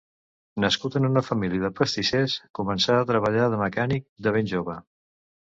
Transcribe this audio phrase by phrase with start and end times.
[0.63, 4.81] Nascut en una família de pastissers, començà a treballar de mecànic de ben jove.